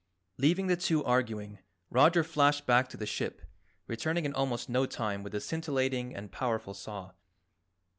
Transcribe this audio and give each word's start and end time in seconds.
Leaving 0.39 0.65
the 0.65 0.75
two 0.75 1.03
arguing, 1.05 1.59
Roger 1.91 2.23
flashed 2.23 2.65
back 2.65 2.89
to 2.89 2.97
the 2.97 3.05
ship, 3.05 3.43
returning 3.85 4.25
in 4.25 4.33
almost 4.33 4.67
no 4.67 4.87
time 4.87 5.21
with 5.21 5.31
the 5.31 5.39
scintillating 5.39 6.15
and 6.15 6.31
powerful 6.31 6.73
saw. 6.73 7.11